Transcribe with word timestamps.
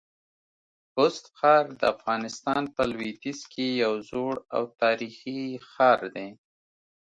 بست 0.95 1.25
ښار 1.37 1.65
د 1.79 1.81
افغانستان 1.95 2.63
په 2.75 2.81
لودیځ 2.91 3.39
کي 3.53 3.67
یو 3.83 3.93
زوړ 4.09 4.33
او 4.55 4.63
تاریخي 4.81 5.41
ښار 5.71 5.99
دی. 6.15 6.29